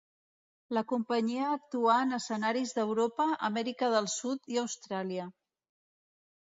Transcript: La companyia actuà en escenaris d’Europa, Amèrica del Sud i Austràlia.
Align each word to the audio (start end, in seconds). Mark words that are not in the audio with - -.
La 0.77 0.81
companyia 0.91 1.49
actuà 1.57 1.97
en 2.05 2.17
escenaris 2.19 2.73
d’Europa, 2.79 3.29
Amèrica 3.51 3.95
del 3.99 4.13
Sud 4.17 4.53
i 4.57 4.61
Austràlia. 4.67 5.31